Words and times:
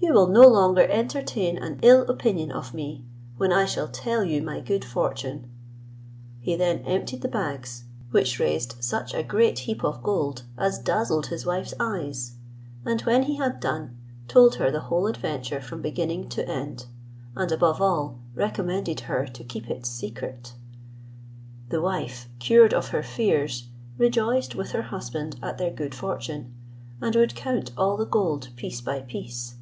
You 0.00 0.14
will 0.14 0.28
no 0.28 0.46
longer 0.48 0.86
entertain 0.88 1.58
an 1.58 1.80
ill 1.82 2.02
opinion 2.08 2.50
of 2.50 2.72
me, 2.72 3.04
when 3.36 3.52
I 3.52 3.66
shall 3.66 3.88
tell 3.88 4.24
you 4.24 4.40
my 4.40 4.60
good 4.60 4.82
fortune." 4.82 5.50
He 6.40 6.56
then 6.56 6.78
emptied 6.86 7.20
the 7.20 7.28
bags, 7.28 7.84
which 8.10 8.38
raised 8.40 8.76
such 8.82 9.12
a 9.12 9.22
great 9.22 9.58
heap 9.60 9.84
of 9.84 10.02
gold, 10.02 10.44
as 10.56 10.78
dazzled 10.78 11.26
his 11.26 11.44
wife's 11.44 11.74
eyes; 11.78 12.36
and 12.86 13.02
when 13.02 13.24
he 13.24 13.36
had 13.36 13.60
done, 13.60 13.98
told 14.28 14.54
her 14.54 14.70
the 14.70 14.82
whole 14.82 15.08
adventure 15.08 15.60
from 15.60 15.82
beginning 15.82 16.30
to 16.30 16.48
end; 16.48 16.86
and, 17.36 17.52
above 17.52 17.82
all, 17.82 18.18
recommended 18.34 19.00
her 19.00 19.26
to 19.26 19.44
keep 19.44 19.68
it 19.68 19.84
secret. 19.84 20.54
The 21.68 21.82
wife, 21.82 22.28
cured 22.38 22.72
of 22.72 22.88
her 22.88 23.02
fears, 23.02 23.68
rejoiced 23.98 24.54
with 24.54 24.70
her 24.70 24.82
husband 24.84 25.38
at 25.42 25.58
their 25.58 25.72
good 25.72 25.94
fortune, 25.94 26.54
and 27.02 27.14
would 27.14 27.34
count 27.34 27.72
all 27.76 27.98
the 27.98 28.06
gold, 28.06 28.48
piece 28.56 28.80
by 28.80 29.00
piece. 29.00 29.56